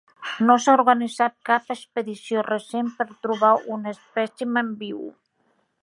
No 0.45 0.53
s'ha 0.61 0.73
organitzat 0.77 1.35
cap 1.49 1.69
expedició 1.75 2.45
recent 2.49 2.91
per 3.03 3.07
trobar 3.27 3.53
un 3.77 3.89
espècimen 3.95 4.75
viu. 4.85 5.07